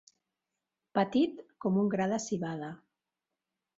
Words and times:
Petit 0.99 1.43
com 1.65 1.77
un 1.83 1.93
gra 1.93 2.09
de 2.15 2.21
civada. 2.27 2.75